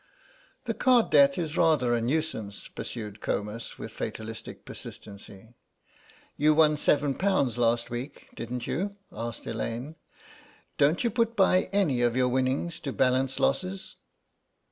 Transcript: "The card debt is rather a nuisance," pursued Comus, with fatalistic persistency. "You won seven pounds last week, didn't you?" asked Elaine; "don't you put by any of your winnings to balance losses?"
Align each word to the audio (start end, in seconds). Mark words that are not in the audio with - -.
"The 0.65 0.73
card 0.73 1.11
debt 1.11 1.37
is 1.37 1.55
rather 1.55 1.93
a 1.93 2.01
nuisance," 2.01 2.67
pursued 2.67 3.21
Comus, 3.21 3.77
with 3.77 3.91
fatalistic 3.93 4.65
persistency. 4.65 5.49
"You 6.37 6.55
won 6.55 6.75
seven 6.77 7.13
pounds 7.13 7.55
last 7.59 7.91
week, 7.91 8.29
didn't 8.33 8.65
you?" 8.65 8.95
asked 9.11 9.45
Elaine; 9.45 9.93
"don't 10.79 11.03
you 11.03 11.11
put 11.11 11.35
by 11.35 11.65
any 11.71 12.01
of 12.01 12.17
your 12.17 12.29
winnings 12.29 12.79
to 12.79 12.91
balance 12.91 13.39
losses?" 13.39 13.97